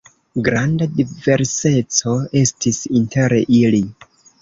[0.45, 3.87] Granda diverseco estis inter ili.